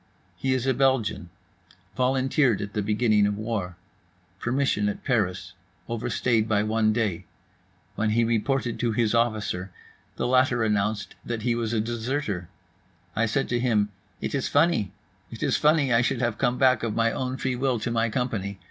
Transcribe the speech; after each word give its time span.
He 0.35 0.55
is 0.55 0.65
a 0.65 0.73
Belgian. 0.73 1.29
Volunteered 1.95 2.59
at 2.59 2.73
beginning 2.87 3.27
of 3.27 3.37
war. 3.37 3.75
Permission 4.39 4.89
at 4.89 5.03
Paris, 5.03 5.53
overstayed 5.87 6.49
by 6.49 6.63
one 6.63 6.91
day. 6.91 7.25
When 7.93 8.09
he 8.09 8.23
reported 8.23 8.79
to 8.79 8.93
his 8.93 9.13
officer, 9.13 9.69
the 10.15 10.25
latter 10.25 10.63
announced 10.63 11.13
that 11.23 11.43
he 11.43 11.53
was 11.53 11.71
a 11.71 11.79
deserter—I 11.79 13.27
said 13.27 13.47
to 13.49 13.59
him, 13.59 13.89
"It 14.21 14.33
is 14.33 14.47
funny. 14.47 14.91
It 15.29 15.43
is 15.43 15.55
funny 15.55 15.93
I 15.93 16.01
should 16.01 16.19
have 16.21 16.39
come 16.39 16.57
back, 16.57 16.81
of 16.81 16.95
my 16.95 17.11
own 17.11 17.37
free 17.37 17.55
will, 17.55 17.77
to 17.81 17.91
my 17.91 18.09
company. 18.09 18.57